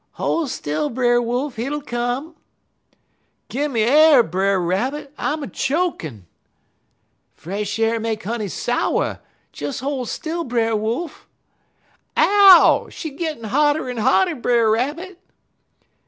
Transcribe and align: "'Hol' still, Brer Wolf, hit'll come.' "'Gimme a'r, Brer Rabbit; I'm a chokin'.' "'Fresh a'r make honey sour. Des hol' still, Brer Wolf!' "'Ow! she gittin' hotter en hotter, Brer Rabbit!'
"'Hol' 0.13 0.47
still, 0.47 0.89
Brer 0.89 1.21
Wolf, 1.21 1.57
hit'll 1.57 1.79
come.' 1.79 2.35
"'Gimme 3.49 3.83
a'r, 3.83 4.23
Brer 4.23 4.59
Rabbit; 4.59 5.13
I'm 5.15 5.43
a 5.43 5.47
chokin'.' 5.47 6.25
"'Fresh 7.35 7.77
a'r 7.77 7.99
make 7.99 8.23
honey 8.23 8.47
sour. 8.47 9.19
Des 9.53 9.73
hol' 9.73 10.07
still, 10.07 10.43
Brer 10.43 10.75
Wolf!' 10.75 11.27
"'Ow! 12.17 12.87
she 12.89 13.11
gittin' 13.11 13.43
hotter 13.43 13.91
en 13.91 13.97
hotter, 13.97 14.33
Brer 14.33 14.71
Rabbit!' 14.71 15.19